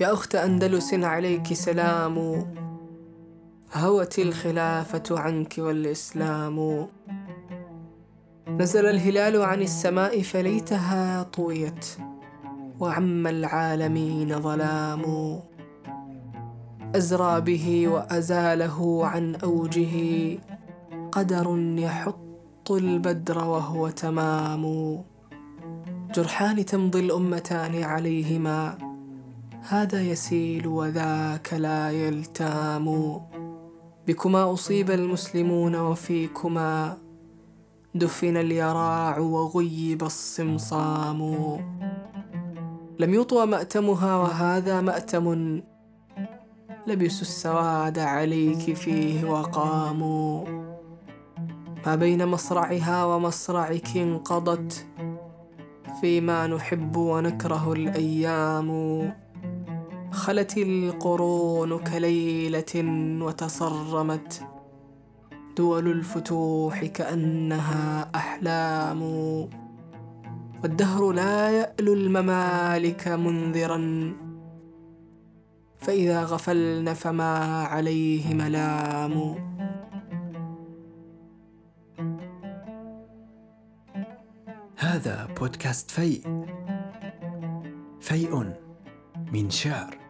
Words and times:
يا 0.00 0.12
أخت 0.12 0.34
أندلس 0.34 0.94
عليك 0.94 1.52
سلام. 1.52 2.44
هوت 3.74 4.18
الخلافة 4.18 5.02
عنك 5.10 5.54
والإسلام. 5.58 6.86
نزل 8.48 8.86
الهلال 8.86 9.42
عن 9.42 9.62
السماء 9.62 10.22
فليتها 10.22 11.22
طويت 11.22 11.86
وعم 12.80 13.26
العالمين 13.26 14.40
ظلام. 14.40 15.02
أزرى 16.96 17.40
به 17.40 17.88
وأزاله 17.88 19.06
عن 19.06 19.34
أوجه 19.34 19.94
قدر 21.12 21.58
يحط 21.78 22.70
البدر 22.70 23.38
وهو 23.38 23.88
تمام. 23.88 24.64
جرحان 26.14 26.64
تمضي 26.64 27.00
الأمتان 27.00 27.82
عليهما 27.82 28.85
هذا 29.68 30.00
يسيل 30.02 30.66
وذاك 30.66 31.54
لا 31.54 31.90
يلتام. 31.90 32.86
بكما 34.06 34.52
أصيب 34.52 34.90
المسلمون 34.90 35.76
وفيكما 35.76 36.96
دفن 37.94 38.36
اليراع 38.36 39.18
وغيب 39.18 40.02
الصمصام. 40.02 41.20
لم 42.98 43.14
يطوى 43.14 43.46
مأتمها 43.46 44.16
وهذا 44.16 44.80
مأتم. 44.80 45.60
لبسوا 46.86 47.22
السواد 47.22 47.98
عليك 47.98 48.76
فيه 48.76 49.24
وقاموا 49.24 50.44
ما 51.86 51.94
بين 51.94 52.26
مصرعها 52.26 53.04
ومصرعك 53.04 53.96
انقضت 53.96 54.86
فيما 56.00 56.46
نحب 56.46 56.96
ونكره 56.96 57.72
الأيام. 57.72 58.70
خلت 60.16 60.58
القرون 60.58 61.78
كليلة 61.78 62.74
وتصرمت 63.24 64.42
دول 65.56 65.88
الفتوح 65.88 66.84
كأنها 66.84 68.10
أحلام. 68.14 69.02
والدهر 70.62 71.12
لا 71.12 71.50
يألو 71.50 71.92
الممالك 71.92 73.08
منذرا. 73.08 74.12
فإذا 75.78 76.24
غفلن 76.24 76.94
فما 76.94 77.62
عليه 77.64 78.34
ملام. 78.34 79.34
هذا 84.76 85.28
بودكاست 85.40 85.90
فيء. 85.90 86.46
فيء 88.00 88.52
من 89.32 89.50
شعر. 89.50 90.05